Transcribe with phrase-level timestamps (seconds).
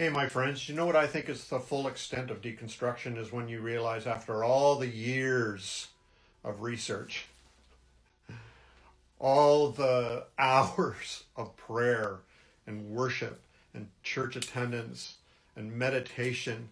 [0.00, 3.32] Hey, my friends, you know what I think is the full extent of deconstruction is
[3.32, 5.88] when you realize after all the years
[6.44, 7.26] of research,
[9.18, 12.18] all the hours of prayer
[12.64, 13.40] and worship
[13.74, 15.16] and church attendance
[15.56, 16.68] and meditation,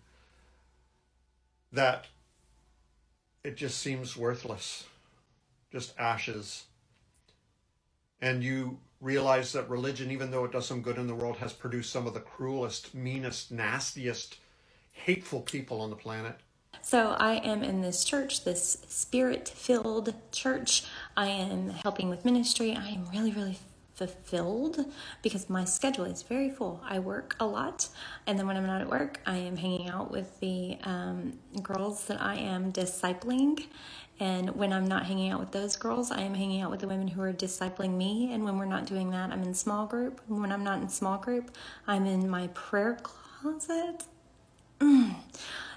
[1.72, 2.06] that
[3.42, 4.84] it just seems worthless,
[5.72, 6.66] just ashes.
[8.22, 11.52] And you realize that religion, even though it does some good in the world, has
[11.52, 14.38] produced some of the cruelest, meanest, nastiest,
[14.92, 16.36] hateful people on the planet.
[16.82, 20.84] So, I am in this church, this spirit filled church.
[21.16, 22.76] I am helping with ministry.
[22.76, 23.58] I am really, really
[23.94, 24.84] fulfilled
[25.22, 26.82] because my schedule is very full.
[26.86, 27.88] I work a lot,
[28.26, 32.04] and then when I'm not at work, I am hanging out with the um, girls
[32.06, 33.66] that I am discipling.
[34.18, 36.88] And when I'm not hanging out with those girls, I am hanging out with the
[36.88, 38.32] women who are discipling me.
[38.32, 40.20] And when we're not doing that, I'm in small group.
[40.26, 41.50] When I'm not in small group,
[41.86, 44.04] I'm in my prayer closet.
[44.80, 45.16] Mm.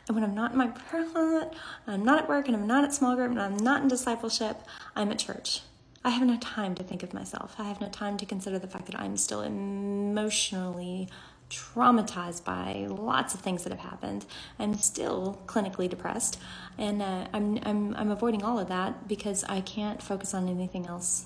[0.07, 1.53] And when I'm not in my prayer closet,
[1.85, 4.61] I'm not at work, and I'm not at small group, and I'm not in discipleship,
[4.95, 5.61] I'm at church.
[6.03, 7.55] I have no time to think of myself.
[7.59, 11.09] I have no time to consider the fact that I'm still emotionally
[11.49, 14.25] traumatized by lots of things that have happened.
[14.57, 16.39] I'm still clinically depressed,
[16.77, 20.87] and uh, I'm, I'm, I'm avoiding all of that because I can't focus on anything
[20.87, 21.25] else.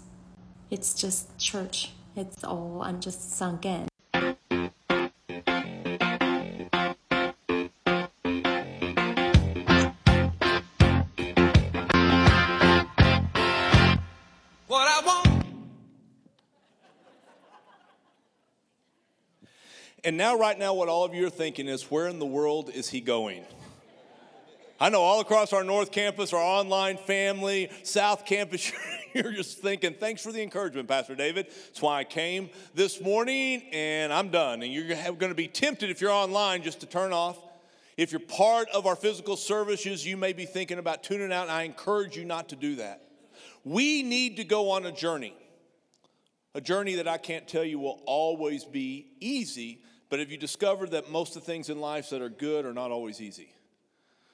[0.69, 1.91] It's just church.
[2.15, 3.92] It's all, I'm just sunk in.
[20.05, 22.69] And now, right now, what all of you are thinking is, where in the world
[22.69, 23.45] is he going?
[24.79, 28.69] I know all across our North Campus, our online family, South Campus,
[29.13, 31.45] you're just thinking, thanks for the encouragement, Pastor David.
[31.47, 34.61] That's why I came this morning and I'm done.
[34.61, 37.37] And you're going to be tempted if you're online just to turn off.
[37.95, 41.51] If you're part of our physical services, you may be thinking about tuning out, and
[41.51, 43.03] I encourage you not to do that.
[43.63, 45.33] We need to go on a journey,
[46.55, 49.79] a journey that I can't tell you will always be easy,
[50.09, 52.73] but have you discovered that most of the things in life that are good are
[52.73, 53.53] not always easy?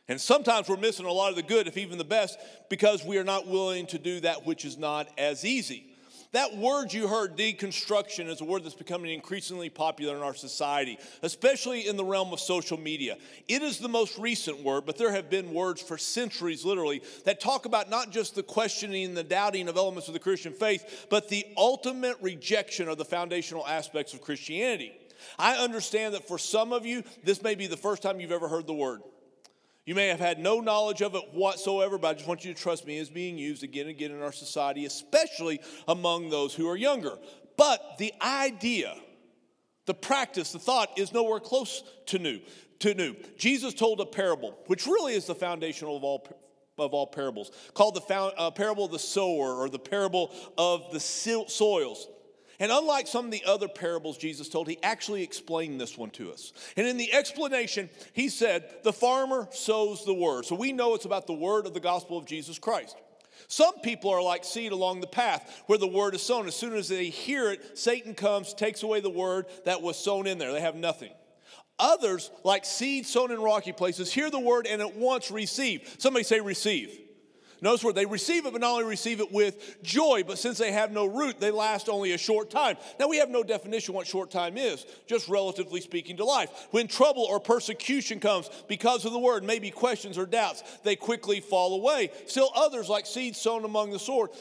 [0.07, 3.17] And sometimes we're missing a lot of the good, if even the best, because we
[3.19, 5.85] are not willing to do that which is not as easy.
[6.31, 10.99] That word you heard, deconstruction, is a word that's becoming increasingly popular in our society,
[11.23, 13.17] especially in the realm of social media.
[13.47, 17.39] It is the most recent word, but there have been words for centuries, literally, that
[17.39, 21.07] talk about not just the questioning and the doubting of elements of the Christian faith,
[21.09, 24.93] but the ultimate rejection of the foundational aspects of Christianity.
[25.37, 28.47] I understand that for some of you, this may be the first time you've ever
[28.47, 29.01] heard the word.
[29.85, 32.61] You may have had no knowledge of it whatsoever, but I just want you to
[32.61, 36.69] trust me, it's being used again and again in our society, especially among those who
[36.69, 37.17] are younger.
[37.57, 38.95] But the idea,
[39.85, 42.39] the practice, the thought is nowhere close to new.
[42.81, 43.15] To new.
[43.37, 46.27] Jesus told a parable, which really is the foundational of all
[46.77, 50.91] of all parables, called the found, uh, parable of the sower or the parable of
[50.93, 52.07] the soils.
[52.59, 56.31] And unlike some of the other parables Jesus told, he actually explained this one to
[56.31, 56.51] us.
[56.75, 60.45] And in the explanation, he said, The farmer sows the word.
[60.45, 62.97] So we know it's about the word of the gospel of Jesus Christ.
[63.47, 66.47] Some people are like seed along the path where the word is sown.
[66.47, 70.27] As soon as they hear it, Satan comes, takes away the word that was sown
[70.27, 70.51] in there.
[70.51, 71.11] They have nothing.
[71.79, 75.95] Others, like seed sown in rocky places, hear the word and at once receive.
[75.97, 76.99] Somebody say, receive.
[77.61, 80.71] Notice where they receive it, but not only receive it with joy, but since they
[80.71, 82.77] have no root, they last only a short time.
[82.99, 86.67] Now, we have no definition what short time is, just relatively speaking to life.
[86.71, 91.41] When trouble or persecution comes because of the word, maybe questions or doubts, they quickly
[91.41, 92.11] fall away.
[92.27, 94.31] Still, others, like seeds sown among the sword,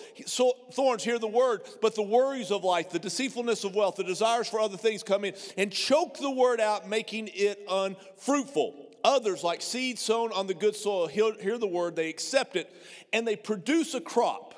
[0.72, 4.48] thorns, hear the word, but the worries of life, the deceitfulness of wealth, the desires
[4.48, 8.87] for other things come in and choke the word out, making it unfruitful.
[9.04, 12.72] Others, like seed sown on the good soil, hear the word, they accept it,
[13.12, 14.54] and they produce a crop,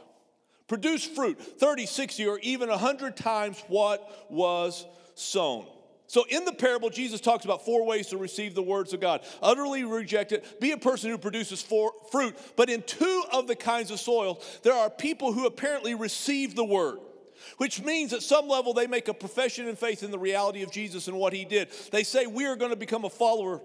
[0.69, 5.67] produce fruit 30, 60, or even 100 times what was sown.
[6.06, 9.21] So, in the parable, Jesus talks about four ways to receive the words of God
[9.41, 12.37] utterly reject it, be a person who produces fruit.
[12.57, 16.65] But in two of the kinds of soil, there are people who apparently receive the
[16.65, 16.98] word
[17.57, 20.71] which means at some level they make a profession in faith in the reality of
[20.71, 21.69] Jesus and what he did.
[21.91, 23.60] They say, We are going to become a follower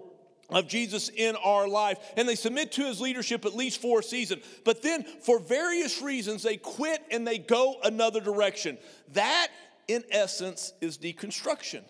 [0.50, 4.02] of Jesus in our life and they submit to his leadership at least for a
[4.02, 4.40] season.
[4.64, 8.78] But then, for various reasons, they quit and they go another direction.
[9.12, 9.48] That,
[9.88, 11.82] in essence, is deconstruction.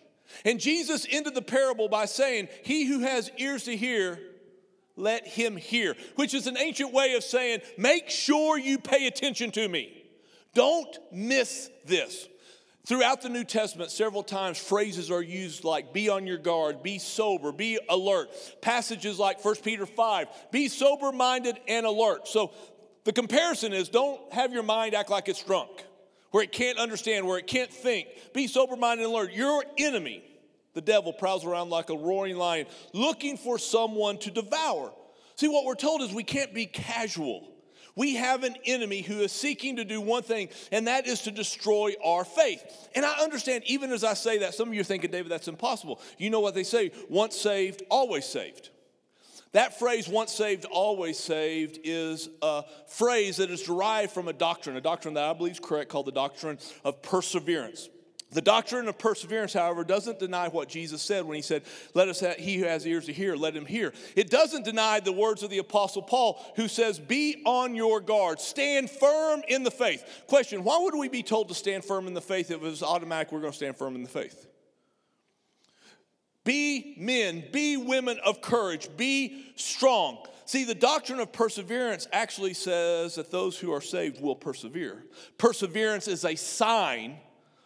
[0.45, 4.19] And Jesus ended the parable by saying, He who has ears to hear,
[4.97, 9.51] let him hear, which is an ancient way of saying, Make sure you pay attention
[9.53, 10.05] to me.
[10.55, 12.29] Don't miss this.
[12.87, 17.01] Throughout the New Testament, several times phrases are used like be on your guard, be
[17.01, 18.29] sober, be alert.
[18.63, 22.29] Passages like 1 Peter 5, be sober minded and alert.
[22.29, 22.53] So
[23.03, 25.85] the comparison is don't have your mind act like it's drunk,
[26.31, 28.07] where it can't understand, where it can't think.
[28.33, 29.33] Be sober minded and alert.
[29.33, 30.23] Your enemy,
[30.75, 34.93] the devil, prowls around like a roaring lion, looking for someone to devour.
[35.35, 37.49] See, what we're told is we can't be casual.
[37.97, 41.31] We have an enemy who is seeking to do one thing, and that is to
[41.31, 42.63] destroy our faith.
[42.95, 45.49] And I understand, even as I say that, some of you are thinking, David, that's
[45.49, 46.01] impossible.
[46.19, 48.69] You know what they say once saved, always saved.
[49.53, 54.77] That phrase, once saved, always saved, is a phrase that is derived from a doctrine,
[54.77, 57.89] a doctrine that I believe is correct, called the doctrine of perseverance.
[58.37, 61.63] The doctrine of perseverance, however, doesn't deny what Jesus said when he said,
[61.95, 63.95] Let us, have, he who has ears to hear, let him hear.
[64.15, 68.39] It doesn't deny the words of the Apostle Paul, who says, Be on your guard,
[68.39, 70.05] stand firm in the faith.
[70.27, 72.83] Question Why would we be told to stand firm in the faith if it was
[72.83, 74.47] automatic we're going to stand firm in the faith?
[76.45, 80.19] Be men, be women of courage, be strong.
[80.45, 85.07] See, the doctrine of perseverance actually says that those who are saved will persevere.
[85.39, 87.17] Perseverance is a sign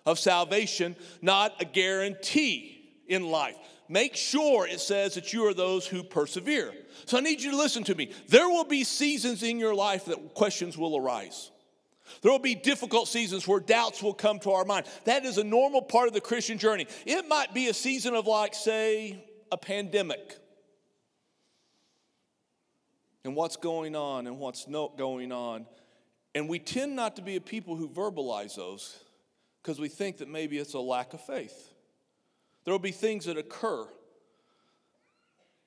[0.07, 3.57] of salvation, not a guarantee in life.
[3.89, 6.73] Make sure it says that you are those who persevere.
[7.07, 8.13] So I need you to listen to me.
[8.29, 11.51] There will be seasons in your life that questions will arise.
[12.23, 14.87] There will be difficult seasons where doubts will come to our mind.
[15.05, 16.87] That is a normal part of the Christian journey.
[17.05, 20.39] It might be a season of, like, say, a pandemic.
[23.25, 25.67] And what's going on and what's not going on.
[26.35, 28.99] And we tend not to be a people who verbalize those
[29.63, 31.73] because we think that maybe it's a lack of faith.
[32.65, 33.87] There will be things that occur,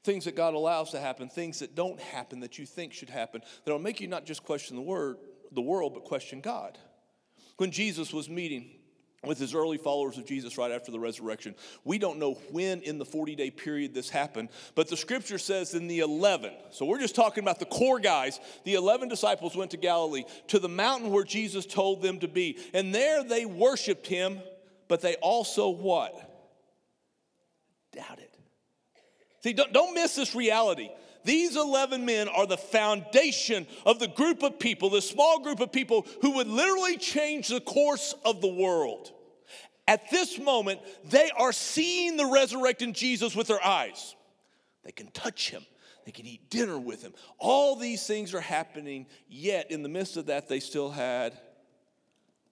[0.03, 3.41] things that God allows to happen, things that don't happen that you think should happen,
[3.65, 5.17] that will make you not just question the word,
[5.51, 6.77] the world, but question God.
[7.57, 8.71] When Jesus was meeting
[9.25, 11.55] with his early followers of Jesus right after the resurrection.
[11.83, 15.73] We don't know when in the 40 day period this happened, but the scripture says
[15.73, 16.51] in the 11.
[16.71, 18.39] So we're just talking about the core guys.
[18.63, 22.57] The 11 disciples went to Galilee, to the mountain where Jesus told them to be.
[22.73, 24.41] And there they worshiped him,
[24.87, 26.13] but they also what?
[27.93, 28.29] Doubted.
[29.41, 30.89] See, don't, don't miss this reality.
[31.25, 35.71] These 11 men are the foundation of the group of people, the small group of
[35.71, 39.12] people who would literally change the course of the world.
[39.87, 44.15] At this moment, they are seeing the resurrected Jesus with their eyes.
[44.83, 45.65] They can touch him,
[46.05, 47.13] they can eat dinner with him.
[47.37, 51.37] All these things are happening, yet in the midst of that, they still had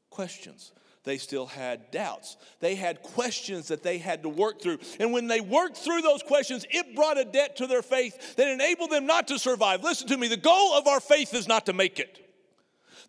[0.10, 0.72] questions
[1.04, 2.38] they still had doubts.
[2.60, 4.80] They had questions that they had to work through.
[5.00, 8.48] And when they worked through those questions, it brought a debt to their faith that
[8.48, 9.84] enabled them not to survive.
[9.84, 12.20] Listen to me the goal of our faith is not to make it.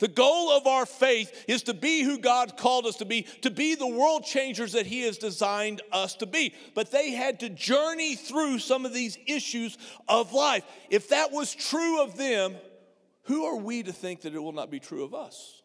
[0.03, 3.53] The goal of our faith is to be who God called us to be, to
[3.53, 6.55] be the world changers that He has designed us to be.
[6.75, 9.79] But they had to journey through some of these issues
[10.09, 10.65] of life.
[10.91, 12.57] If that was true of them,
[13.27, 15.63] who are we to think that it will not be true of us?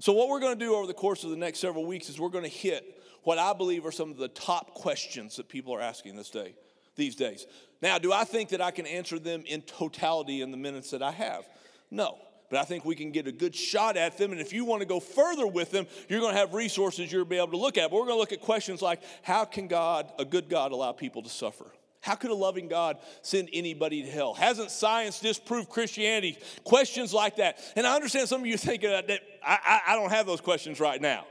[0.00, 2.18] So, what we're going to do over the course of the next several weeks is
[2.18, 5.72] we're going to hit what I believe are some of the top questions that people
[5.76, 6.56] are asking this day,
[6.96, 7.46] these days.
[7.80, 11.04] Now, do I think that I can answer them in totality in the minutes that
[11.04, 11.48] I have?
[11.92, 12.18] No.
[12.50, 14.32] But I think we can get a good shot at them.
[14.32, 17.24] And if you want to go further with them, you're going to have resources you'll
[17.24, 17.90] be able to look at.
[17.90, 20.92] But we're going to look at questions like how can God, a good God, allow
[20.92, 21.66] people to suffer?
[22.04, 24.34] How could a loving God send anybody to hell?
[24.34, 26.36] Hasn't science disproved Christianity?
[26.62, 27.58] Questions like that.
[27.76, 29.08] And I understand some of you thinking that
[29.42, 31.26] I, I, I don't have those questions right now.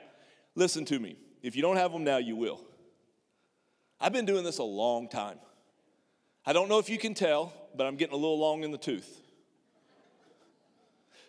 [0.55, 1.15] Listen to me.
[1.43, 2.59] If you don't have them now, you will.
[3.99, 5.37] I've been doing this a long time.
[6.45, 8.77] I don't know if you can tell, but I'm getting a little long in the
[8.77, 9.21] tooth.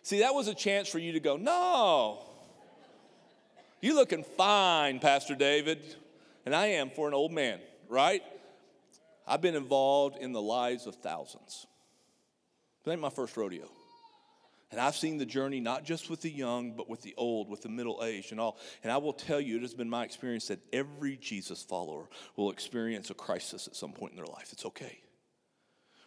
[0.05, 2.19] See, that was a chance for you to go, no.
[3.81, 5.79] You looking fine, Pastor David.
[6.45, 7.59] And I am for an old man,
[7.89, 8.21] right?
[9.25, 11.65] I've been involved in the lives of thousands.
[12.85, 13.67] It ain't my first rodeo.
[14.69, 17.63] And I've seen the journey not just with the young, but with the old, with
[17.63, 18.59] the middle aged, and all.
[18.83, 22.51] And I will tell you, it has been my experience that every Jesus follower will
[22.51, 24.49] experience a crisis at some point in their life.
[24.53, 24.99] It's okay.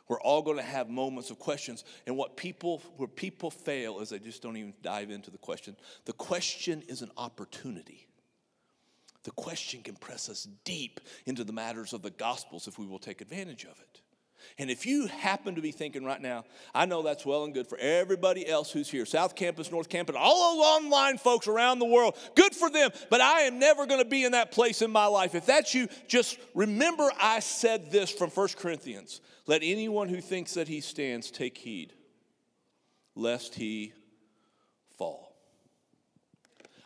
[0.08, 1.84] We're all going to have moments of questions.
[2.06, 5.76] And what people, where people fail is they just don't even dive into the question.
[6.06, 8.08] The question is an opportunity.
[9.24, 12.98] The question can press us deep into the matters of the Gospels if we will
[12.98, 14.00] take advantage of it.
[14.58, 17.66] And if you happen to be thinking right now, I know that's well and good
[17.66, 22.16] for everybody else who's here South Campus, North Campus, all online folks around the world,
[22.34, 25.06] good for them, but I am never going to be in that place in my
[25.06, 25.34] life.
[25.34, 30.54] If that's you, just remember I said this from 1 Corinthians let anyone who thinks
[30.54, 31.94] that he stands take heed,
[33.14, 33.94] lest he
[34.98, 35.27] fall.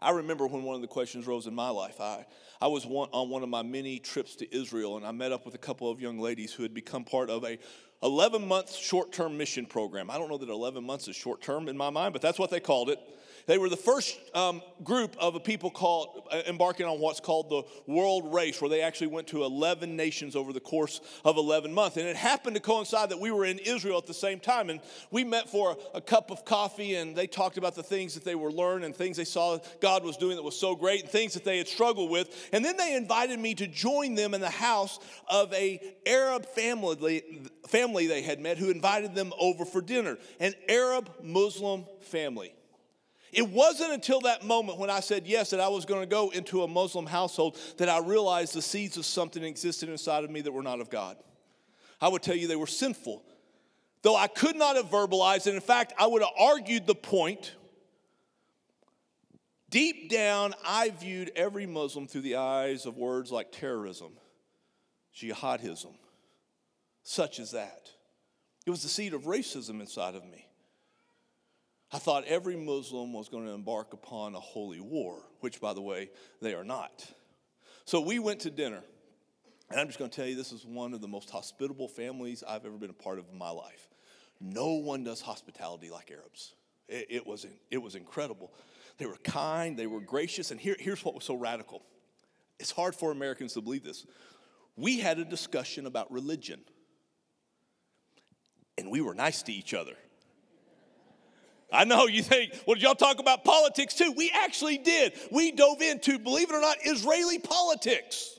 [0.03, 2.01] I remember when one of the questions rose in my life.
[2.01, 2.27] I,
[2.61, 5.45] I was one, on one of my many trips to Israel, and I met up
[5.45, 7.59] with a couple of young ladies who had become part of a
[8.03, 10.11] 11 month short term mission program.
[10.11, 12.51] I don't know that 11 months is short term in my mind, but that's what
[12.51, 12.99] they called it.
[13.47, 17.51] They were the first um, group of a people called, uh, embarking on what's called
[17.51, 21.73] the world race, where they actually went to 11 nations over the course of 11
[21.73, 21.97] months.
[21.97, 24.71] And it happened to coincide that we were in Israel at the same time.
[24.71, 24.81] And
[25.11, 28.25] we met for a, a cup of coffee, and they talked about the things that
[28.25, 31.11] they were learning and things they saw God was doing that was so great and
[31.11, 32.49] things that they had struggled with.
[32.53, 37.23] And then they invited me to join them in the house of a Arab family,
[37.67, 42.55] family they had met who invited them over for dinner, an Arab Muslim family.
[43.33, 46.29] It wasn't until that moment when I said yes that I was going to go
[46.29, 50.43] into a Muslim household that I realized the seeds of something existed inside of me
[50.43, 51.17] that were not of God.
[51.99, 53.25] I would tell you they were sinful.
[54.03, 57.55] Though I could not have verbalized it, in fact, I would have argued the point.
[59.71, 64.13] Deep down, I viewed every Muslim through the eyes of words like terrorism,
[65.17, 65.95] jihadism,
[67.03, 67.89] such as that.
[68.67, 70.47] It was the seed of racism inside of me.
[71.93, 75.83] I thought every Muslim was going to embark upon a holy war, which, by the
[75.83, 77.07] way, they are not.
[77.85, 78.83] So we went to dinner.
[79.71, 82.43] And I'm just going to tell you, this is one of the most hospitable families
[82.47, 83.89] I've ever been a part of in my life.
[84.41, 86.55] No one does hospitality like Arabs.
[86.89, 88.53] It, it was, it was incredible.
[88.99, 91.83] They were kind, they were gracious, and here, here's what was so radical.
[92.59, 94.07] It's hard for Americans to believe this.
[94.77, 96.61] We had a discussion about religion,
[98.79, 99.95] and we were nice to each other.
[101.73, 104.13] I know you think, well, did y'all talk about politics too?
[104.17, 105.15] We actually did.
[105.31, 108.39] We dove into, believe it or not, Israeli politics.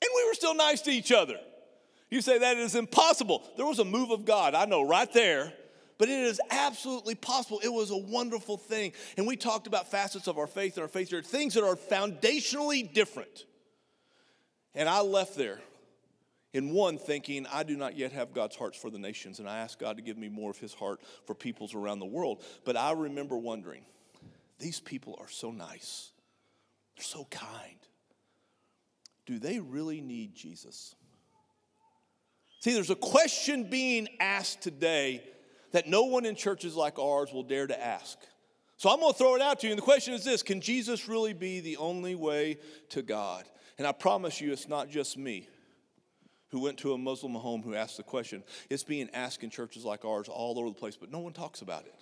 [0.00, 1.38] And we were still nice to each other.
[2.10, 3.42] You say that is impossible.
[3.56, 5.52] There was a move of God, I know, right there.
[5.98, 7.60] But it is absolutely possible.
[7.62, 8.92] It was a wonderful thing.
[9.16, 11.76] And we talked about facets of our faith and our faith, there, things that are
[11.76, 13.44] foundationally different.
[14.74, 15.60] And I left there
[16.52, 19.58] in one thinking, I do not yet have God's hearts for the nations, and I
[19.58, 22.42] ask God to give me more of his heart for peoples around the world.
[22.64, 23.84] But I remember wondering,
[24.58, 26.12] these people are so nice,
[26.96, 27.76] they're so kind.
[29.24, 30.94] Do they really need Jesus?
[32.60, 35.22] See, there's a question being asked today
[35.70, 38.18] that no one in churches like ours will dare to ask.
[38.76, 39.72] So I'm going to throw it out to you.
[39.72, 42.58] And the question is this Can Jesus really be the only way
[42.90, 43.44] to God?
[43.78, 45.48] And I promise you, it's not just me
[46.52, 48.44] who went to a Muslim home who asked the question.
[48.70, 51.62] It's being asked in churches like ours all over the place, but no one talks
[51.62, 51.94] about it.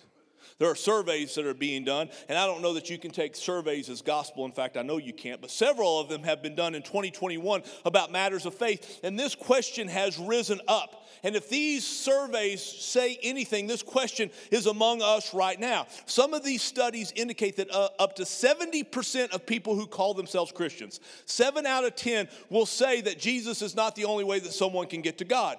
[0.57, 3.35] There are surveys that are being done, and I don't know that you can take
[3.35, 4.45] surveys as gospel.
[4.45, 7.63] In fact, I know you can't, but several of them have been done in 2021
[7.85, 8.99] about matters of faith.
[9.03, 11.05] And this question has risen up.
[11.23, 15.87] And if these surveys say anything, this question is among us right now.
[16.05, 20.51] Some of these studies indicate that uh, up to 70% of people who call themselves
[20.51, 24.53] Christians, seven out of 10 will say that Jesus is not the only way that
[24.53, 25.57] someone can get to God.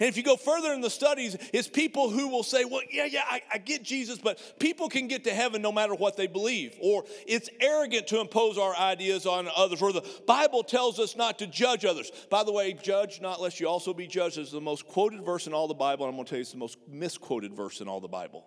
[0.00, 3.04] And if you go further in the studies, it's people who will say, well, yeah,
[3.04, 6.26] yeah, I, I, get Jesus, but people can get to heaven no matter what they
[6.26, 6.76] believe.
[6.80, 9.82] Or it's arrogant to impose our ideas on others.
[9.82, 12.10] Or the Bible tells us not to judge others.
[12.30, 15.46] By the way, judge not lest you also be judged is the most quoted verse
[15.46, 16.06] in all the Bible.
[16.06, 18.46] And I'm going to tell you it's the most misquoted verse in all the Bible.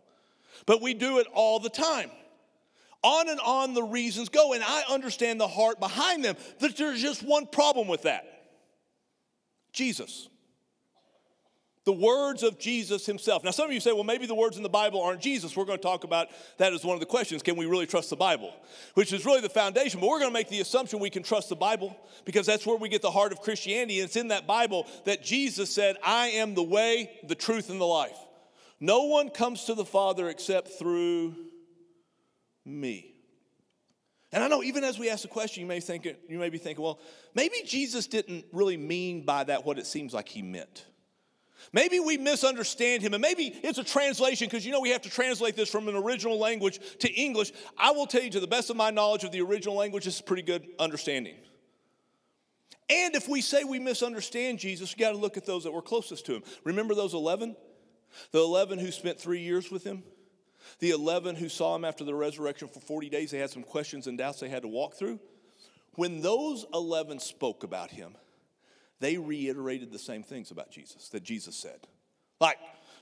[0.66, 2.12] But we do it all the time.
[3.04, 4.54] On and on the reasons go.
[4.54, 6.36] And I understand the heart behind them.
[6.60, 8.26] But there's just one problem with that
[9.72, 10.28] Jesus
[11.88, 13.46] the words of Jesus himself.
[13.46, 15.56] Now, some of you say, well, maybe the words in the Bible aren't Jesus.
[15.56, 16.28] We're going to talk about
[16.58, 17.42] that as one of the questions.
[17.42, 18.54] Can we really trust the Bible?
[18.96, 20.02] Which is really the foundation.
[20.02, 22.76] But we're going to make the assumption we can trust the Bible because that's where
[22.76, 24.02] we get the heart of Christianity.
[24.02, 27.80] And it's in that Bible that Jesus said, I am the way, the truth, and
[27.80, 28.20] the life.
[28.82, 31.36] No one comes to the Father except through
[32.66, 33.16] me.
[34.34, 36.58] And I know even as we ask the question, you may think you may be
[36.58, 37.00] thinking, well,
[37.34, 40.84] maybe Jesus didn't really mean by that what it seems like he meant.
[41.74, 45.10] Maybe we misunderstand him, and maybe it's a translation because you know we have to
[45.10, 47.52] translate this from an original language to English.
[47.78, 50.16] I will tell you, to the best of my knowledge of the original language, this
[50.16, 51.36] is pretty good understanding.
[52.90, 55.82] And if we say we misunderstand Jesus, you got to look at those that were
[55.82, 56.44] closest to him.
[56.64, 57.56] Remember those 11?
[58.32, 60.04] The 11 who spent three years with him?
[60.80, 64.08] The 11 who saw him after the resurrection for 40 days, they had some questions
[64.08, 65.20] and doubts they had to walk through.
[65.96, 68.16] When those 11 spoke about him,
[69.00, 71.80] they reiterated the same things about Jesus that Jesus said.
[72.40, 72.58] Like,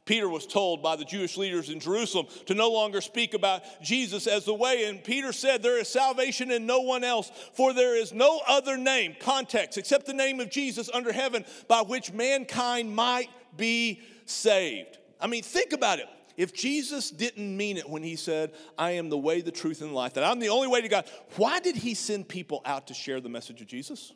[0.06, 4.28] Peter was told by the Jewish leaders in Jerusalem to no longer speak about Jesus
[4.28, 4.86] as the way.
[4.86, 8.78] And Peter said, There is salvation in no one else, for there is no other
[8.78, 15.00] name, context, except the name of Jesus under heaven by which mankind might be saved.
[15.20, 16.08] I mean, think about it.
[16.38, 19.90] if Jesus didn't mean it when he said, I am the way, the truth, and
[19.90, 22.88] the life, that I'm the only way to God, why did he send people out
[22.88, 24.12] to share the message of Jesus?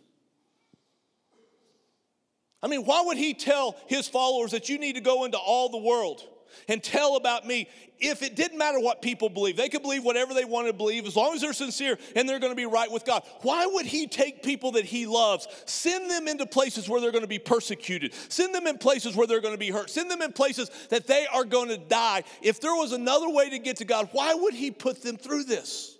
[2.62, 5.70] I mean, why would he tell his followers that you need to go into all
[5.70, 6.22] the world
[6.68, 9.56] and tell about me if it didn't matter what people believe?
[9.56, 12.40] They could believe whatever they want to believe as long as they're sincere and they're
[12.40, 13.24] going to be right with God.
[13.44, 17.24] Why would he take people that he loves, send them into places where they're going
[17.24, 20.22] to be persecuted, send them in places where they're going to be hurt, send them
[20.22, 22.24] in places that they are going to die?
[22.42, 25.46] If there was another way to get to God, why would he put them through
[25.46, 25.98] this?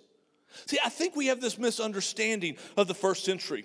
[0.66, 3.64] See, I think we have this misunderstanding of the first century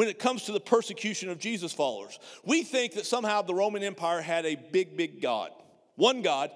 [0.00, 2.18] when it comes to the persecution of Jesus followers.
[2.42, 5.50] We think that somehow the Roman Empire had a big, big God,
[5.96, 6.50] one God,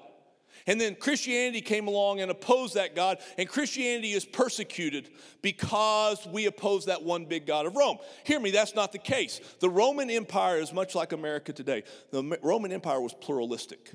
[0.66, 5.10] and then Christianity came along and opposed that God, and Christianity is persecuted
[5.42, 7.98] because we oppose that one big God of Rome.
[8.24, 9.42] Hear me, that's not the case.
[9.60, 11.82] The Roman Empire is much like America today.
[12.12, 13.92] The Roman Empire was pluralistic.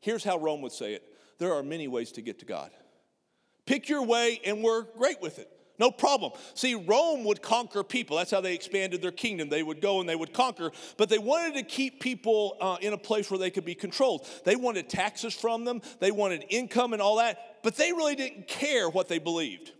[0.00, 1.04] Here's how Rome would say it
[1.38, 2.72] there are many ways to get to God.
[3.64, 5.56] Pick your way, and we're great with it.
[5.80, 6.32] No problem.
[6.52, 8.18] See, Rome would conquer people.
[8.18, 9.48] That's how they expanded their kingdom.
[9.48, 12.92] They would go and they would conquer, but they wanted to keep people uh, in
[12.92, 14.28] a place where they could be controlled.
[14.44, 18.46] They wanted taxes from them, they wanted income and all that, but they really didn't
[18.46, 19.72] care what they believed.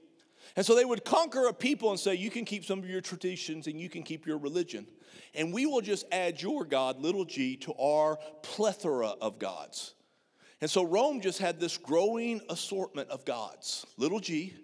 [0.56, 3.02] And so they would conquer a people and say, You can keep some of your
[3.02, 4.86] traditions and you can keep your religion.
[5.34, 9.94] And we will just add your God, little g, to our plethora of gods.
[10.62, 14.54] And so Rome just had this growing assortment of gods, little g,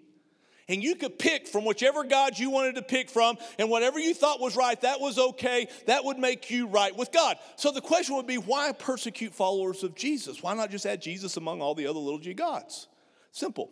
[0.69, 4.13] and you could pick from whichever God you wanted to pick from, and whatever you
[4.13, 5.67] thought was right, that was okay.
[5.85, 7.37] That would make you right with God.
[7.55, 10.43] So the question would be why persecute followers of Jesus?
[10.43, 12.87] Why not just add Jesus among all the other little g gods?
[13.31, 13.71] Simple.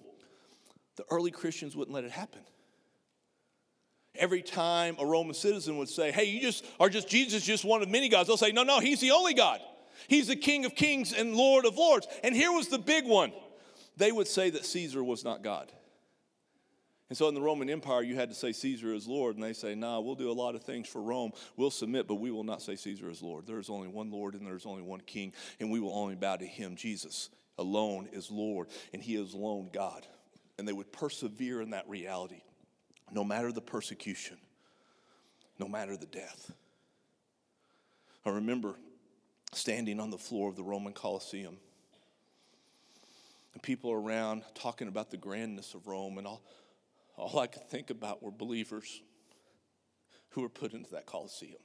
[0.96, 2.42] The early Christians wouldn't let it happen.
[4.18, 7.82] Every time a Roman citizen would say, Hey, you just are just Jesus, just one
[7.82, 9.60] of many gods, they'll say, No, no, he's the only God.
[10.08, 12.08] He's the King of kings and Lord of lords.
[12.24, 13.34] And here was the big one.
[13.98, 15.72] They would say that Caesar was not God.
[17.10, 19.54] And so in the Roman Empire, you had to say Caesar is Lord, and they
[19.54, 21.34] say, nah, we'll do a lot of things for Rome.
[21.56, 23.46] We'll submit, but we will not say Caesar is Lord.
[23.46, 26.16] There is only one Lord, and there is only one King, and we will only
[26.16, 26.76] bow to him.
[26.76, 30.08] Jesus alone is Lord, and he is alone God.
[30.58, 32.42] And they would persevere in that reality,
[33.12, 34.38] no matter the persecution,
[35.60, 36.52] no matter the death.
[38.26, 38.76] I remember
[39.54, 41.58] standing on the floor of the Roman Colosseum,
[43.54, 46.42] and people around talking about the grandness of Rome and all
[47.18, 49.02] all I could think about were believers
[50.30, 51.62] who were put into that Colosseum.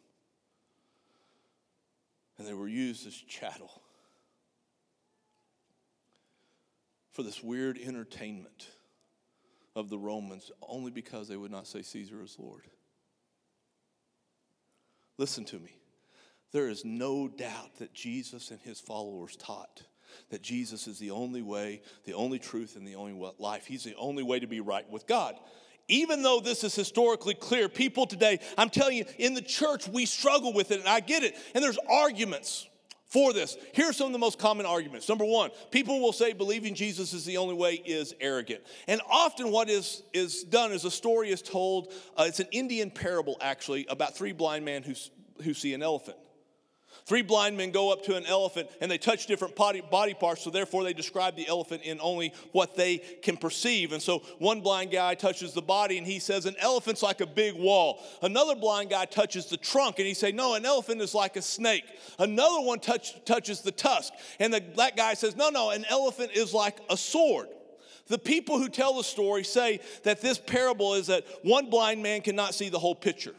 [2.38, 3.82] And they were used as chattel
[7.12, 8.68] for this weird entertainment
[9.74, 12.62] of the Romans only because they would not say Caesar is Lord.
[15.18, 15.76] Listen to me.
[16.52, 19.82] There is no doubt that Jesus and his followers taught
[20.31, 23.66] that Jesus is the only way, the only truth, and the only life.
[23.66, 25.37] He's the only way to be right with God.
[25.88, 30.07] Even though this is historically clear, people today, I'm telling you, in the church, we
[30.07, 31.37] struggle with it, and I get it.
[31.55, 32.68] And there's arguments
[33.11, 33.57] for this.
[33.75, 35.09] Here are some of the most common arguments.
[35.09, 38.62] Number one, people will say believing Jesus is the only way is arrogant.
[38.87, 41.92] And often, what is, is done is a story is told.
[42.16, 44.94] Uh, it's an Indian parable, actually, about three blind men who,
[45.42, 46.18] who see an elephant.
[47.06, 50.42] Three blind men go up to an elephant and they touch different body, body parts,
[50.42, 53.92] so therefore they describe the elephant in only what they can perceive.
[53.92, 57.26] And so one blind guy touches the body and he says, An elephant's like a
[57.26, 58.02] big wall.
[58.22, 61.42] Another blind guy touches the trunk and he say, No, an elephant is like a
[61.42, 61.84] snake.
[62.18, 64.12] Another one touch, touches the tusk.
[64.38, 67.48] And the, that guy says, No, no, an elephant is like a sword.
[68.10, 72.22] The people who tell the story say that this parable is that one blind man
[72.22, 73.34] cannot see the whole picture.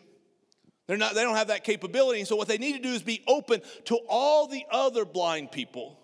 [0.91, 2.19] They're not, they don't have that capability.
[2.19, 5.49] And so, what they need to do is be open to all the other blind
[5.49, 5.97] people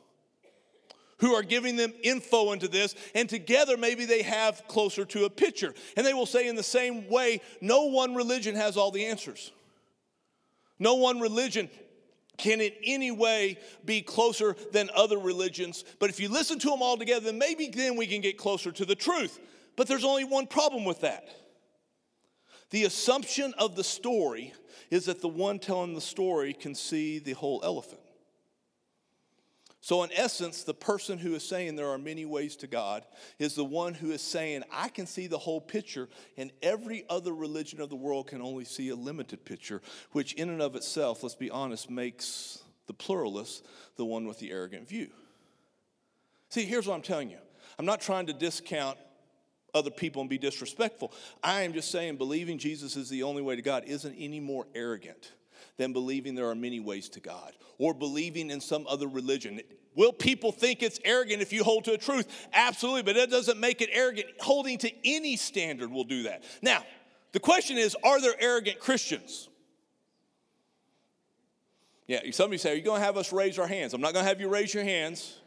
[1.17, 5.29] who are giving them info into this, and together maybe they have closer to a
[5.29, 5.73] picture.
[5.97, 9.51] And they will say, in the same way, no one religion has all the answers.
[10.79, 11.69] No one religion
[12.37, 15.83] can in any way be closer than other religions.
[15.99, 18.71] But if you listen to them all together, then maybe then we can get closer
[18.71, 19.37] to the truth.
[19.75, 21.27] But there's only one problem with that.
[22.69, 24.53] The assumption of the story
[24.89, 28.01] is that the one telling the story can see the whole elephant.
[29.79, 33.05] So, in essence, the person who is saying there are many ways to God
[33.39, 37.33] is the one who is saying, I can see the whole picture, and every other
[37.33, 41.23] religion of the world can only see a limited picture, which, in and of itself,
[41.23, 45.09] let's be honest, makes the pluralist the one with the arrogant view.
[46.49, 47.39] See, here's what I'm telling you
[47.79, 48.97] I'm not trying to discount
[49.77, 51.13] other people and be disrespectful.
[51.43, 54.67] I am just saying believing Jesus is the only way to God isn't any more
[54.75, 55.31] arrogant
[55.77, 59.61] than believing there are many ways to God or believing in some other religion.
[59.95, 62.27] Will people think it's arrogant if you hold to a truth?
[62.53, 64.27] Absolutely, but that doesn't make it arrogant.
[64.39, 66.43] Holding to any standard will do that.
[66.61, 66.83] Now,
[67.31, 69.49] the question is are there arrogant Christians?
[72.07, 73.93] Yeah, somebody say, Are you going to have us raise our hands?
[73.93, 75.39] I'm not going to have you raise your hands.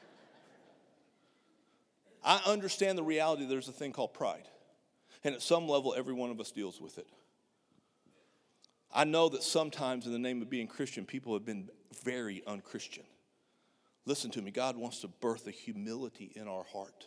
[2.24, 4.48] I understand the reality there's a thing called pride.
[5.24, 7.06] And at some level, every one of us deals with it.
[8.92, 11.68] I know that sometimes, in the name of being Christian, people have been
[12.04, 13.04] very unchristian.
[14.06, 17.06] Listen to me, God wants to birth a humility in our heart,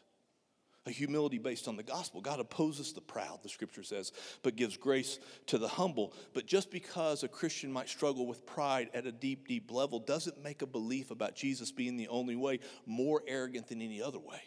[0.86, 2.22] a humility based on the gospel.
[2.22, 6.14] God opposes the proud, the scripture says, but gives grace to the humble.
[6.34, 10.42] But just because a Christian might struggle with pride at a deep, deep level doesn't
[10.44, 14.42] make a belief about Jesus being the only way more arrogant than any other way.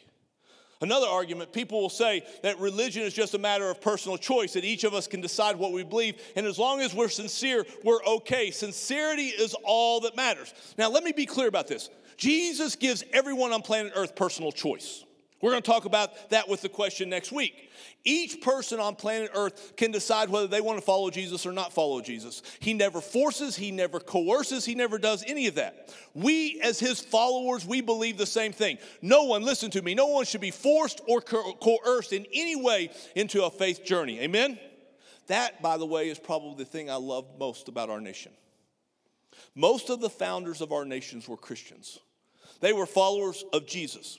[0.83, 4.65] Another argument, people will say that religion is just a matter of personal choice, that
[4.65, 8.05] each of us can decide what we believe, and as long as we're sincere, we're
[8.05, 8.51] okay.
[8.51, 10.53] Sincerity is all that matters.
[10.77, 15.06] Now, let me be clear about this Jesus gives everyone on planet Earth personal choice.
[15.43, 17.71] We're going to talk about that with the question next week.
[18.05, 21.75] Each person on planet Earth can decide whether they want to follow Jesus or not
[21.75, 22.41] follow Jesus.
[22.59, 25.95] He never forces, he never coerces, he never does any of that.
[26.15, 28.79] We, as his followers, we believe the same thing.
[29.03, 32.57] No one, listen to me, no one should be forced or co- coerced in any
[32.57, 34.21] way into a faith journey.
[34.21, 34.59] Amen?
[35.27, 38.33] That, by the way, is probably the thing I love most about our nation.
[39.55, 41.99] Most of the founders of our nations were Christians,
[42.61, 44.19] they were followers of Jesus.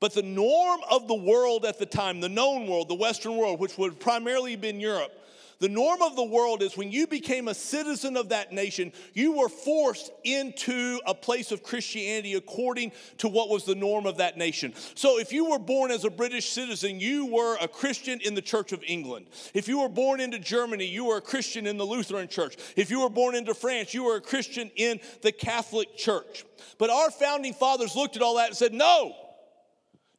[0.00, 3.58] But the norm of the world at the time, the known world, the Western world,
[3.58, 5.12] which would primarily have been Europe,
[5.60, 9.32] the norm of the world is when you became a citizen of that nation, you
[9.32, 14.36] were forced into a place of Christianity according to what was the norm of that
[14.36, 14.72] nation.
[14.94, 18.42] So if you were born as a British citizen, you were a Christian in the
[18.42, 19.26] Church of England.
[19.52, 22.56] If you were born into Germany, you were a Christian in the Lutheran Church.
[22.76, 26.44] If you were born into France, you were a Christian in the Catholic Church.
[26.78, 29.16] But our founding fathers looked at all that and said, no.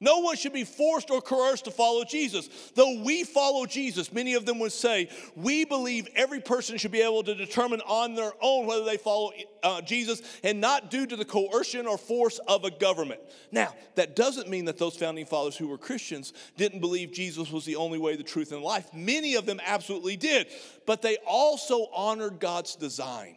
[0.01, 2.47] No one should be forced or coerced to follow Jesus.
[2.73, 7.01] Though we follow Jesus, many of them would say, we believe every person should be
[7.01, 11.17] able to determine on their own whether they follow uh, Jesus and not due to
[11.17, 13.19] the coercion or force of a government.
[13.51, 17.65] Now, that doesn't mean that those founding fathers who were Christians didn't believe Jesus was
[17.65, 18.93] the only way, the truth, and life.
[18.93, 20.47] Many of them absolutely did.
[20.85, 23.35] But they also honored God's design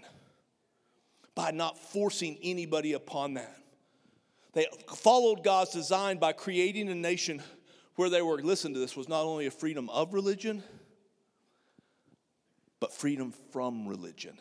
[1.35, 3.62] by not forcing anybody upon that.
[4.53, 7.43] They followed God's design by creating a nation
[7.97, 10.62] where they were, listen to this, was not only a freedom of religion,
[12.81, 14.38] but freedom from religion.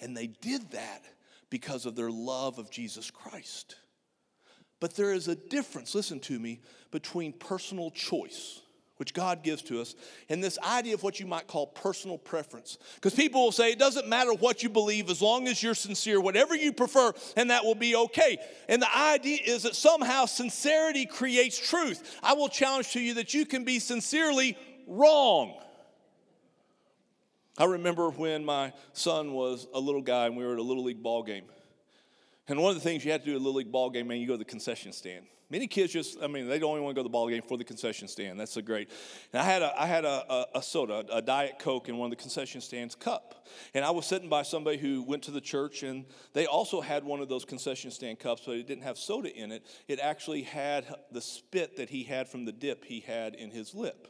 [0.00, 1.04] And they did that
[1.50, 3.76] because of their love of Jesus Christ.
[4.80, 8.60] But there is a difference, listen to me, between personal choice
[8.96, 9.94] which God gives to us,
[10.28, 12.78] and this idea of what you might call personal preference.
[12.94, 16.20] Because people will say it doesn't matter what you believe as long as you're sincere,
[16.20, 18.38] whatever you prefer, and that will be okay.
[18.68, 22.18] And the idea is that somehow sincerity creates truth.
[22.22, 25.54] I will challenge to you that you can be sincerely wrong.
[27.56, 30.84] I remember when my son was a little guy and we were at a little
[30.84, 31.44] league ball game.
[32.48, 34.08] And one of the things you have to do at a little league ball game,
[34.08, 35.24] man, you go to the concession stand.
[35.54, 37.40] Many kids just, I mean, they don't even want to go to the ball game
[37.46, 38.40] for the concession stand.
[38.40, 38.90] That's a great.
[39.32, 42.06] And I had a, I had a, a, a soda, a Diet Coke in one
[42.06, 43.46] of the concession stands cup.
[43.72, 47.04] And I was sitting by somebody who went to the church and they also had
[47.04, 49.64] one of those concession stand cups, but it didn't have soda in it.
[49.86, 53.76] It actually had the spit that he had from the dip he had in his
[53.76, 54.08] lip.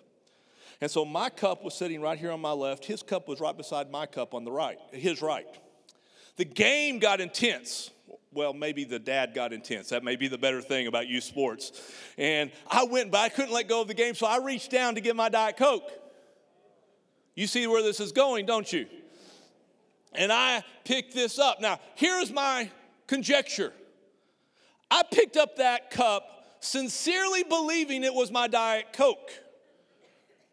[0.81, 2.87] And so my cup was sitting right here on my left.
[2.87, 5.45] His cup was right beside my cup on the right, his right.
[6.37, 7.91] The game got intense
[8.35, 9.89] well, maybe the dad got intense.
[9.91, 11.73] That may be the better thing about youth sports.
[12.19, 14.97] And I went, but I couldn't let go of the game, so I reached down
[14.97, 15.91] to get my Diet Coke.
[17.35, 18.87] You see where this is going, don't you?
[20.13, 21.61] And I picked this up.
[21.61, 22.71] Now, here's my
[23.07, 23.73] conjecture
[24.91, 29.31] I picked up that cup sincerely believing it was my Diet Coke,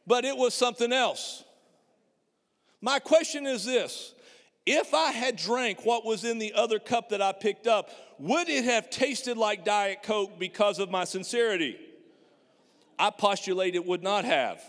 [0.07, 1.43] but it was something else.
[2.81, 4.15] My question is this
[4.71, 8.49] if I had drank what was in the other cup that I picked up, would
[8.49, 11.77] it have tasted like Diet Coke because of my sincerity?
[12.97, 14.61] I postulate it would not have.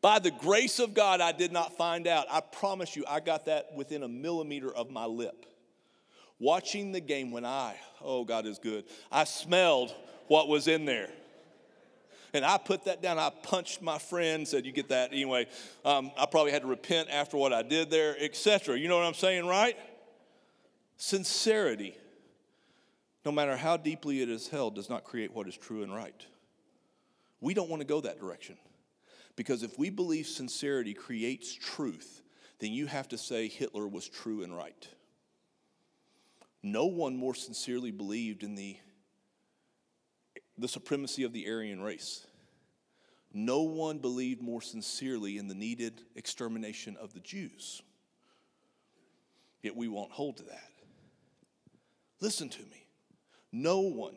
[0.00, 2.26] By the grace of God, I did not find out.
[2.30, 5.46] I promise you, I got that within a millimeter of my lip.
[6.38, 9.94] Watching the game when I, oh, God is good, I smelled
[10.28, 11.08] what was in there.
[12.34, 13.18] And I put that down.
[13.18, 15.12] I punched my friend, said, You get that?
[15.12, 15.46] Anyway,
[15.84, 18.78] um, I probably had to repent after what I did there, etc.
[18.78, 19.78] You know what I'm saying, right?
[20.96, 21.96] Sincerity,
[23.24, 26.26] no matter how deeply it is held, does not create what is true and right.
[27.40, 28.56] We don't want to go that direction.
[29.36, 32.22] Because if we believe sincerity creates truth,
[32.58, 34.88] then you have to say Hitler was true and right.
[36.62, 38.76] No one more sincerely believed in the,
[40.58, 42.26] the supremacy of the Aryan race.
[43.32, 47.82] No one believed more sincerely in the needed extermination of the Jews.
[49.62, 50.70] Yet we won't hold to that.
[52.20, 52.86] Listen to me.
[53.50, 54.14] No one,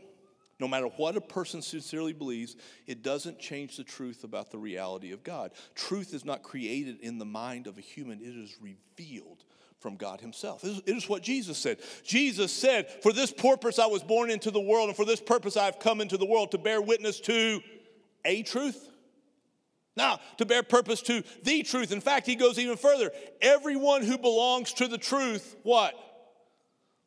[0.60, 5.12] no matter what a person sincerely believes, it doesn't change the truth about the reality
[5.12, 5.52] of God.
[5.74, 9.44] Truth is not created in the mind of a human, it is revealed
[9.80, 10.64] from God Himself.
[10.64, 11.78] It is what Jesus said.
[12.04, 15.58] Jesus said, For this purpose I was born into the world, and for this purpose
[15.58, 17.62] I have come into the world to bear witness to
[18.26, 18.90] a truth.
[19.96, 21.92] Now, to bear purpose to the truth.
[21.92, 23.12] In fact, he goes even further.
[23.42, 25.96] Everyone who belongs to the truth, what?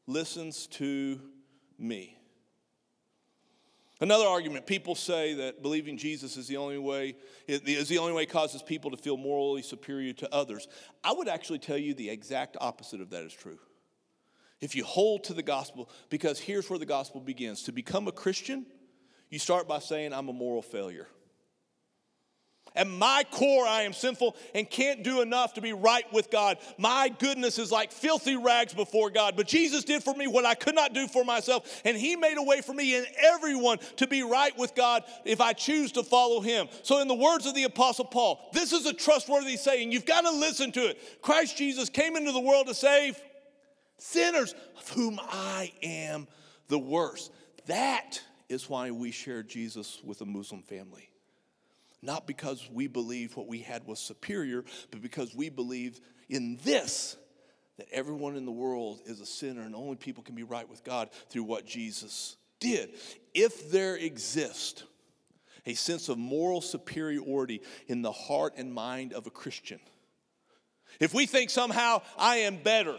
[0.09, 1.21] Listens to
[1.79, 2.20] me.
[4.01, 8.25] Another argument, people say that believing Jesus is the only way, is the only way
[8.25, 10.69] causes people to feel morally superior to others.
[11.05, 13.59] I would actually tell you the exact opposite of that is true.
[14.63, 17.63] If you hold to the gospel, because here's where the gospel begins.
[17.65, 18.65] To become a Christian,
[19.29, 21.07] you start by saying, I'm a moral failure.
[22.77, 26.59] At my core, I am sinful and can't do enough to be right with God.
[26.79, 29.35] My goodness is like filthy rags before God.
[29.37, 32.39] But Jesus did for me what I could not do for myself, and He made
[32.39, 36.05] a way for me and everyone to be right with God if I choose to
[36.05, 36.69] follow Him.
[36.83, 39.91] So, in the words of the Apostle Paul, this is a trustworthy saying.
[39.91, 41.23] You've got to listen to it.
[41.23, 43.21] Christ Jesus came into the world to save
[43.99, 46.29] sinners, of whom I am
[46.69, 47.33] the worst.
[47.67, 51.10] That is why we share Jesus with a Muslim family
[52.03, 57.17] not because we believe what we had was superior, but because we believe in this
[57.79, 60.85] that everyone in the world is a sinner and only people can be right with
[60.85, 62.91] God through what Jesus did.
[63.33, 64.85] If there exists
[65.65, 69.81] a sense of moral superiority in the heart and mind of a Christian,
[71.01, 72.99] if we think somehow I am better,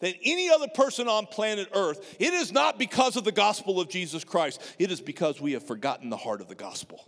[0.00, 3.88] than any other person on planet Earth, it is not because of the gospel of
[3.88, 4.60] Jesus Christ.
[4.78, 7.00] It is because we have forgotten the heart of the gospel.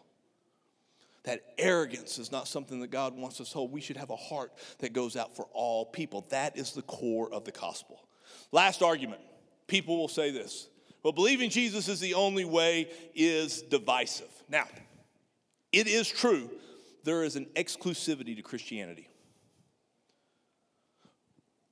[1.25, 3.73] That arrogance is not something that God wants us to hold.
[3.73, 6.27] We should have a heart that goes out for all people.
[6.31, 8.01] That is the core of the gospel.
[8.53, 9.21] Last argument
[9.67, 10.69] people will say this
[11.03, 14.31] well, believing Jesus is the only way is divisive.
[14.49, 14.67] Now,
[15.73, 16.51] it is true,
[17.05, 19.09] there is an exclusivity to Christianity.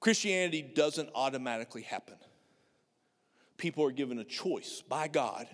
[0.01, 2.15] Christianity doesn't automatically happen.
[3.57, 5.49] People are given a choice by God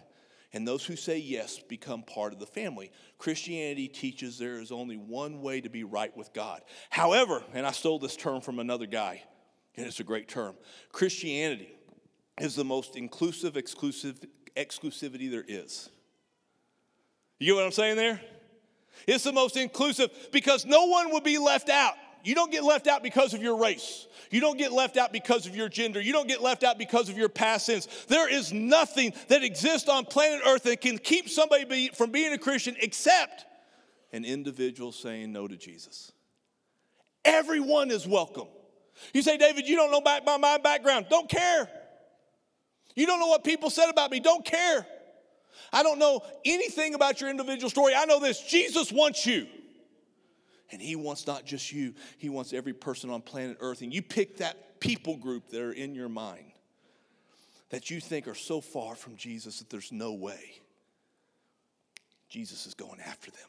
[0.53, 2.91] and those who say yes become part of the family.
[3.19, 6.63] Christianity teaches there is only one way to be right with God.
[6.91, 9.23] However, and I stole this term from another guy,
[9.77, 10.55] and it's a great term
[10.93, 11.75] Christianity
[12.41, 14.21] is the most inclusive exclusive,
[14.57, 15.91] exclusivity there is.
[17.39, 18.21] You get what I'm saying there?
[19.07, 21.95] It's the most inclusive because no one would be left out.
[22.25, 24.07] You don't get left out because of your race.
[24.31, 26.01] You don't get left out because of your gender.
[26.01, 27.89] You don't get left out because of your past sins.
[28.09, 32.33] There is nothing that exists on planet Earth that can keep somebody be, from being
[32.33, 33.45] a Christian except
[34.13, 36.13] an individual saying no to Jesus.
[37.25, 38.49] Everyone is welcome.
[39.13, 41.07] You say, David, you don't know about my background.
[41.09, 41.69] Don't care.
[42.95, 44.21] You don't know what people said about me.
[44.21, 44.87] Don't care.
[45.73, 47.95] I don't know anything about your individual story.
[47.95, 49.47] I know this Jesus wants you.
[50.73, 53.83] And He wants not just you, He wants every person on planet Earth.
[53.83, 56.53] And you pick that people group that are in your mind
[57.73, 60.61] that you think are so far from Jesus that there's no way.
[62.29, 63.49] Jesus is going after them.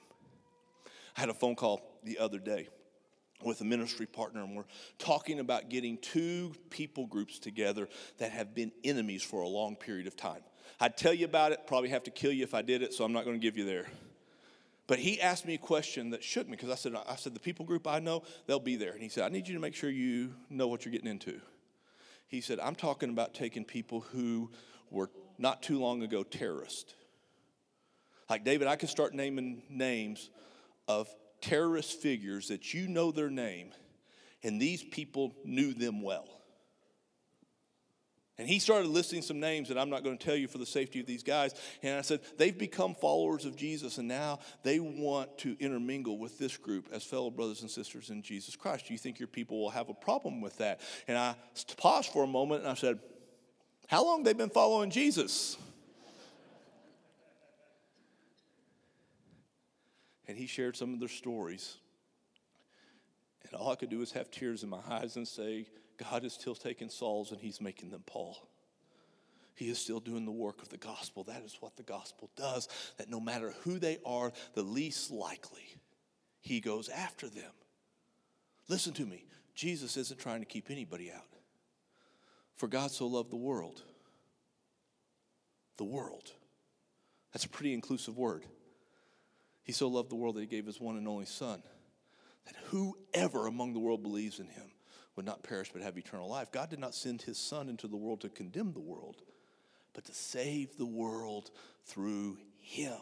[1.18, 2.70] I had a phone call the other day
[3.44, 4.64] with a ministry partner, and we're
[4.98, 10.08] talking about getting two people groups together that have been enemies for a long period
[10.08, 10.42] of time.
[10.80, 13.04] I'd tell you about it, probably have to kill you if I did it, so
[13.04, 13.88] I'm not going to give you there.
[14.88, 17.40] But he asked me a question that shook me because I said, I said, the
[17.40, 18.92] people group I know, they'll be there.
[18.92, 21.40] And he said, I need you to make sure you know what you're getting into.
[22.28, 24.52] He said, I'm talking about taking people who
[24.90, 26.94] were not too long ago terrorists.
[28.30, 30.30] Like David, I could start naming names
[30.88, 31.08] of
[31.42, 33.72] terrorist figures that you know their name,
[34.44, 36.28] and these people knew them well.
[38.40, 40.66] And he started listing some names that I'm not going to tell you for the
[40.66, 41.54] safety of these guys.
[41.84, 46.40] And I said, they've become followers of Jesus, and now they want to intermingle with
[46.40, 48.88] this group as fellow brothers and sisters in Jesus Christ.
[48.88, 50.82] Do you think your people will have a problem with that?
[51.08, 51.36] And I
[51.78, 52.98] paused for a moment and I said,
[53.88, 55.58] How long they been following Jesus?
[60.28, 61.78] And he shared some of their stories.
[63.54, 65.68] And all I could do was have tears in my eyes and say,
[66.00, 68.36] God is still taking Sauls and he's making them Paul.
[69.54, 71.24] He is still doing the work of the gospel.
[71.26, 75.78] That is what the gospel does, that no matter who they are, the least likely,
[76.42, 77.52] he goes after them.
[78.70, 79.24] Listen to me.
[79.54, 81.22] Jesus isn't trying to keep anybody out.
[82.56, 83.84] For God so loved the world.
[85.78, 86.32] The world.
[87.34, 88.46] That's a pretty inclusive word.
[89.62, 91.62] He so loved the world that he gave his one and only Son,
[92.46, 94.72] that whoever among the world believes in him
[95.16, 96.52] would not perish but have eternal life.
[96.52, 99.22] God did not send his Son into the world to condemn the world,
[99.94, 101.52] but to save the world
[101.86, 103.00] through him.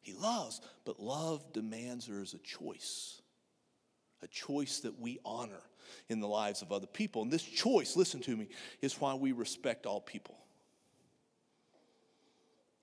[0.00, 3.22] He loves, but love demands there is a choice,
[4.22, 5.62] a choice that we honor
[6.08, 7.22] in the lives of other people.
[7.22, 8.48] And this choice, listen to me,
[8.80, 10.36] is why we respect all people.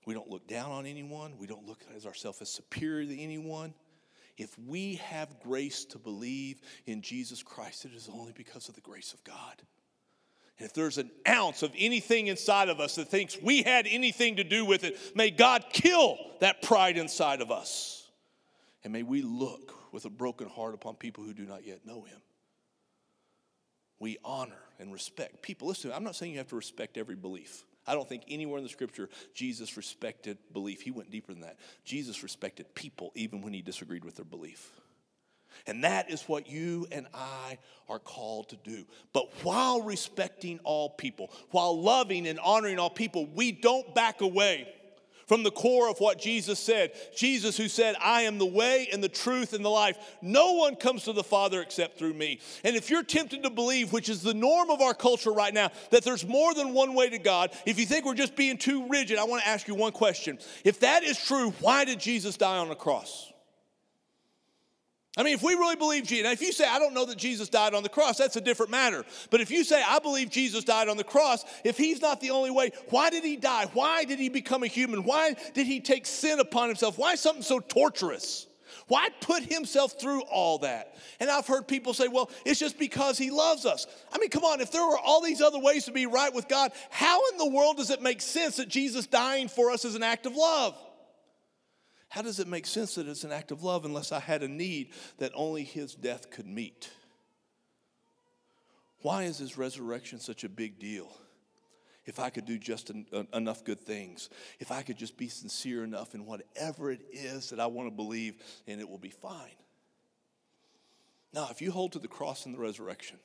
[0.06, 1.34] We don't look down on anyone.
[1.38, 3.74] We don't look at ourselves as superior to anyone.
[4.36, 8.80] If we have grace to believe in Jesus Christ, it is only because of the
[8.80, 9.62] grace of God.
[10.58, 14.36] And if there's an ounce of anything inside of us that thinks we had anything
[14.36, 18.10] to do with it, may God kill that pride inside of us.
[18.84, 22.02] And may we look with a broken heart upon people who do not yet know
[22.02, 22.20] Him.
[23.98, 25.68] We honor and respect people.
[25.68, 27.64] Listen, I'm not saying you have to respect every belief.
[27.86, 30.82] I don't think anywhere in the scripture Jesus respected belief.
[30.82, 31.58] He went deeper than that.
[31.84, 34.70] Jesus respected people even when he disagreed with their belief.
[35.66, 38.84] And that is what you and I are called to do.
[39.12, 44.72] But while respecting all people, while loving and honoring all people, we don't back away
[45.30, 46.90] from the core of what Jesus said.
[47.14, 49.96] Jesus, who said, I am the way and the truth and the life.
[50.20, 52.40] No one comes to the Father except through me.
[52.64, 55.70] And if you're tempted to believe, which is the norm of our culture right now,
[55.90, 58.88] that there's more than one way to God, if you think we're just being too
[58.88, 60.36] rigid, I want to ask you one question.
[60.64, 63.32] If that is true, why did Jesus die on the cross?
[65.16, 67.18] I mean, if we really believe Jesus, now if you say, I don't know that
[67.18, 69.04] Jesus died on the cross, that's a different matter.
[69.30, 72.30] But if you say, I believe Jesus died on the cross, if he's not the
[72.30, 73.66] only way, why did he die?
[73.72, 75.02] Why did he become a human?
[75.02, 76.96] Why did he take sin upon himself?
[76.96, 78.46] Why something so torturous?
[78.86, 80.96] Why put himself through all that?
[81.18, 83.88] And I've heard people say, well, it's just because he loves us.
[84.12, 86.46] I mean, come on, if there were all these other ways to be right with
[86.46, 89.96] God, how in the world does it make sense that Jesus dying for us is
[89.96, 90.76] an act of love?
[92.10, 94.48] How does it make sense that it's an act of love unless I had a
[94.48, 96.90] need that only his death could meet?
[99.02, 101.08] Why is his resurrection such a big deal?
[102.04, 105.84] If I could do just en- enough good things, if I could just be sincere
[105.84, 108.34] enough in whatever it is that I want to believe,
[108.66, 109.54] and it will be fine.
[111.32, 113.20] Now, if you hold to the cross and the resurrection,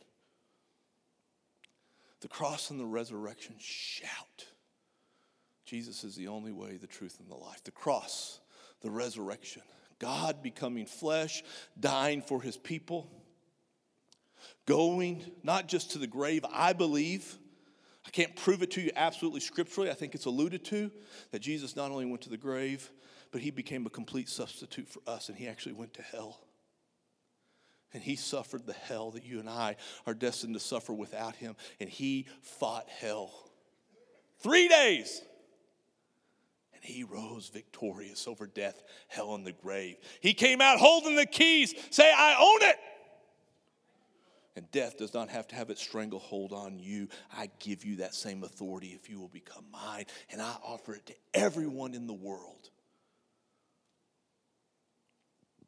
[2.21, 4.45] the cross and the resurrection shout.
[5.65, 7.63] Jesus is the only way, the truth, and the life.
[7.63, 8.41] The cross
[8.81, 9.61] the resurrection.
[9.99, 11.43] God becoming flesh,
[11.79, 13.09] dying for his people,
[14.65, 17.37] going not just to the grave, I believe.
[18.05, 19.89] I can't prove it to you absolutely scripturally.
[19.89, 20.91] I think it's alluded to
[21.31, 22.91] that Jesus not only went to the grave,
[23.31, 26.39] but he became a complete substitute for us, and he actually went to hell.
[27.93, 31.55] And he suffered the hell that you and I are destined to suffer without him,
[31.79, 33.31] and he fought hell.
[34.39, 35.21] Three days
[36.85, 39.97] he rose victorious over death, hell, and the grave.
[40.21, 41.73] He came out holding the keys.
[41.89, 42.77] Say, I own it.
[44.55, 47.09] And death does not have to have its stranglehold on you.
[47.35, 51.05] I give you that same authority if you will become mine, and I offer it
[51.07, 52.69] to everyone in the world.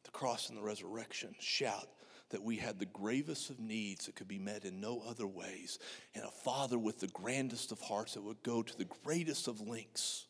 [0.03, 1.89] The cross and the resurrection shout
[2.30, 5.80] that we had the gravest of needs that could be met in no other ways,
[6.15, 9.60] and a father with the grandest of hearts that would go to the greatest of
[9.60, 10.27] lengths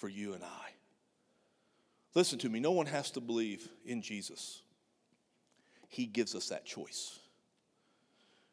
[0.00, 0.70] for you and I.
[2.14, 4.62] Listen to me, no one has to believe in Jesus.
[5.88, 7.18] He gives us that choice.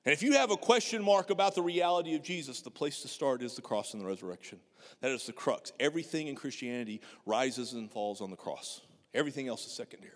[0.05, 3.07] And if you have a question mark about the reality of Jesus, the place to
[3.07, 4.59] start is the cross and the resurrection.
[5.01, 5.71] That is the crux.
[5.79, 8.81] Everything in Christianity rises and falls on the cross,
[9.13, 10.13] everything else is secondary.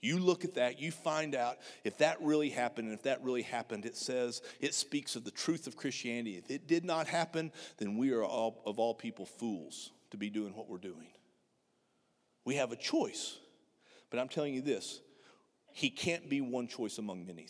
[0.00, 3.40] You look at that, you find out if that really happened, and if that really
[3.40, 6.36] happened, it says, it speaks of the truth of Christianity.
[6.36, 10.30] If it did not happen, then we are all, of all people fools to be
[10.30, 11.08] doing what we're doing.
[12.44, 13.36] We have a choice.
[14.10, 15.00] But I'm telling you this
[15.72, 17.48] He can't be one choice among many.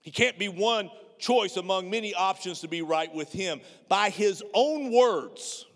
[0.00, 3.60] He can't be one choice among many options to be right with Him.
[3.88, 5.66] By His own words,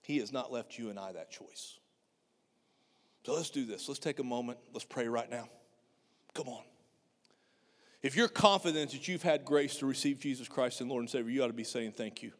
[0.00, 1.78] He has not left you and I that choice.
[3.24, 3.88] So let's do this.
[3.88, 4.58] Let's take a moment.
[4.72, 5.48] Let's pray right now.
[6.34, 6.62] Come on.
[8.02, 11.30] If you're confident that you've had grace to receive Jesus Christ and Lord and Savior,
[11.30, 12.32] you ought to be saying thank you.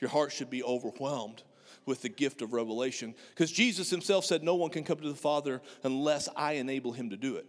[0.00, 1.42] Your heart should be overwhelmed
[1.86, 5.14] with the gift of revelation because Jesus himself said, No one can come to the
[5.14, 7.46] Father unless I enable him to do it.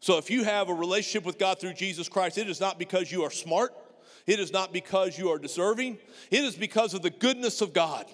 [0.00, 3.10] So if you have a relationship with God through Jesus Christ, it is not because
[3.10, 3.72] you are smart,
[4.26, 5.98] it is not because you are deserving,
[6.30, 8.06] it is because of the goodness of God,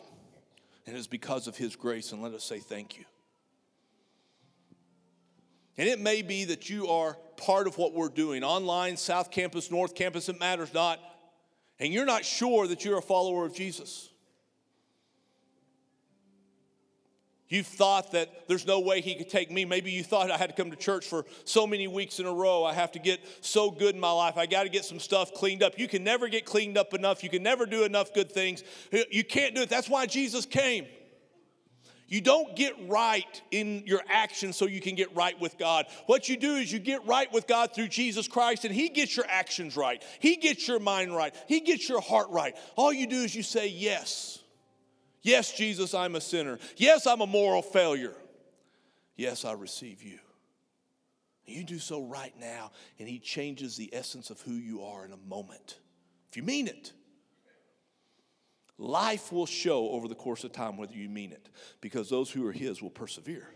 [0.87, 2.13] and it is because of his grace.
[2.13, 3.05] And let us say thank you.
[5.77, 9.71] And it may be that you are part of what we're doing online, South Campus,
[9.71, 11.01] North Campus, it matters not.
[11.81, 14.11] And you're not sure that you're a follower of Jesus.
[17.49, 19.65] You thought that there's no way he could take me.
[19.65, 22.33] Maybe you thought I had to come to church for so many weeks in a
[22.33, 22.63] row.
[22.63, 24.37] I have to get so good in my life.
[24.37, 25.77] I got to get some stuff cleaned up.
[25.77, 27.25] You can never get cleaned up enough.
[27.25, 28.63] You can never do enough good things.
[29.11, 29.69] You can't do it.
[29.69, 30.87] That's why Jesus came.
[32.11, 35.87] You don't get right in your actions so you can get right with God.
[36.07, 39.17] What you do is you get right with God through Jesus Christ, and He gets
[39.17, 40.03] your actions right.
[40.19, 41.33] He gets your mind right.
[41.47, 42.57] He gets your heart right.
[42.75, 44.41] All you do is you say yes.
[45.23, 46.59] Yes, Jesus, I'm a sinner.
[46.77, 48.17] Yes, I'm a moral failure.
[49.17, 50.19] Yes, I receive you.
[51.47, 55.13] You do so right now, and He changes the essence of who you are in
[55.13, 55.79] a moment.
[56.29, 56.93] If you mean it,
[58.81, 61.49] life will show over the course of time whether you mean it,
[61.81, 63.49] because those who are His will persevere.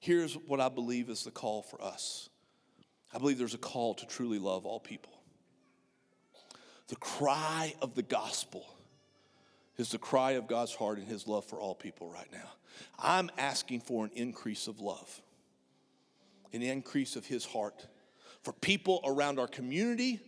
[0.00, 2.28] Here's what I believe is the call for us
[3.12, 5.12] I believe there's a call to truly love all people.
[6.88, 8.66] The cry of the gospel
[9.76, 12.50] is the cry of God's heart and his love for all people right now.
[12.98, 15.20] I'm asking for an increase of love,
[16.52, 17.86] an increase of his heart
[18.42, 20.20] for people around our community,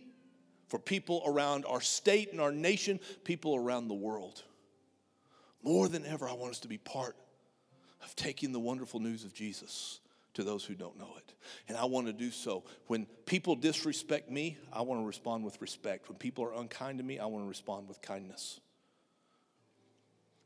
[0.73, 4.41] for people around our state and our nation, people around the world.
[5.61, 7.15] More than ever, I want us to be part
[8.03, 9.99] of taking the wonderful news of Jesus
[10.33, 11.35] to those who don't know it.
[11.67, 12.63] And I want to do so.
[12.87, 16.09] When people disrespect me, I want to respond with respect.
[16.09, 18.59] When people are unkind to me, I want to respond with kindness.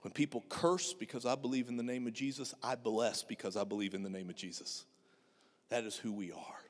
[0.02, 3.64] When people curse because I believe in the name of Jesus, I bless because I
[3.64, 4.84] believe in the name of Jesus.
[5.70, 6.67] That is who we are.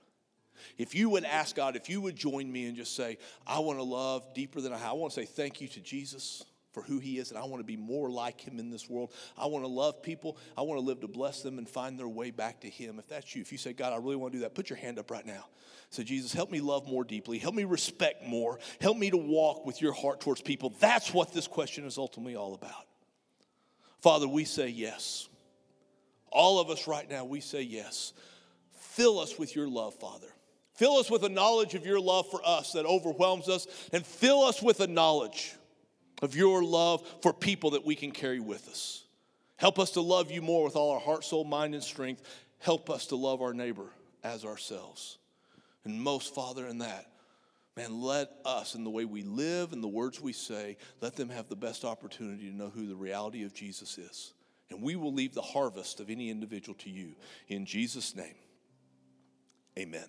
[0.78, 3.80] If you would ask God, if you would join me and just say, I want
[3.80, 6.44] to love deeper than I have, I want to say thank you to Jesus
[6.78, 9.12] for who he is, and I want to be more like him in this world.
[9.36, 10.38] I want to love people.
[10.56, 13.00] I want to live to bless them and find their way back to him.
[13.00, 14.78] If that's you, if you say, God, I really want to do that, put your
[14.78, 15.46] hand up right now.
[15.90, 17.40] Say, Jesus, help me love more deeply.
[17.40, 18.60] Help me respect more.
[18.80, 20.74] Help me to walk with your heart towards people.
[20.80, 22.86] That's what this question is ultimately all about.
[24.02, 25.28] Father, we say yes.
[26.30, 28.14] All of us right now, we say yes.
[28.74, 30.28] Fill us with your love, Father.
[30.78, 34.42] Fill us with a knowledge of your love for us that overwhelms us, and fill
[34.44, 35.56] us with a knowledge
[36.22, 39.04] of your love for people that we can carry with us.
[39.58, 42.24] Help us to love you more with all our heart, soul, mind, and strength.
[42.60, 43.88] Help us to love our neighbor
[44.24, 45.18] as ourselves.
[45.84, 47.08] And most, Father, in that,
[47.78, 51.30] Man, let us, in the way we live and the words we say, let them
[51.30, 54.34] have the best opportunity to know who the reality of Jesus is.
[54.72, 57.14] And we will leave the harvest of any individual to you.
[57.50, 58.34] In Jesus' name,
[59.78, 60.08] amen.